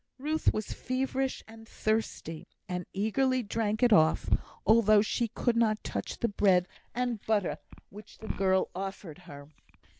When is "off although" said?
3.93-5.03